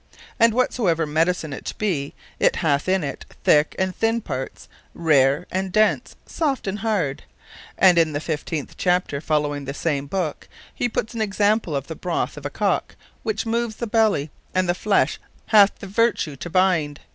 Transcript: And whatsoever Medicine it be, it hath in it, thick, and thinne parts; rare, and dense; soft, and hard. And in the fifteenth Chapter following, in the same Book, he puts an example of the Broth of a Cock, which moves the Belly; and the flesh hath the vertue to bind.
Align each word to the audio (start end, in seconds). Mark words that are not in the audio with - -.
And 0.39 0.55
whatsoever 0.55 1.05
Medicine 1.05 1.53
it 1.53 1.73
be, 1.77 2.15
it 2.39 2.55
hath 2.55 2.89
in 2.89 3.03
it, 3.03 3.23
thick, 3.43 3.75
and 3.77 3.95
thinne 3.95 4.19
parts; 4.19 4.67
rare, 4.95 5.45
and 5.51 5.71
dense; 5.71 6.15
soft, 6.25 6.65
and 6.65 6.79
hard. 6.79 7.21
And 7.77 7.99
in 7.99 8.11
the 8.11 8.19
fifteenth 8.19 8.75
Chapter 8.77 9.21
following, 9.21 9.57
in 9.57 9.65
the 9.65 9.75
same 9.75 10.07
Book, 10.07 10.47
he 10.73 10.89
puts 10.89 11.13
an 11.13 11.21
example 11.21 11.75
of 11.75 11.85
the 11.85 11.95
Broth 11.95 12.35
of 12.35 12.47
a 12.47 12.49
Cock, 12.49 12.95
which 13.21 13.45
moves 13.45 13.75
the 13.75 13.85
Belly; 13.85 14.31
and 14.55 14.67
the 14.67 14.73
flesh 14.73 15.19
hath 15.49 15.77
the 15.77 15.85
vertue 15.87 16.35
to 16.35 16.49
bind. 16.49 17.01